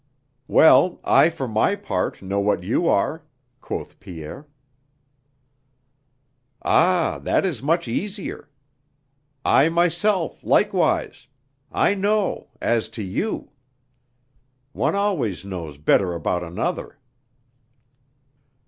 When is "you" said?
2.63-2.87, 13.03-13.51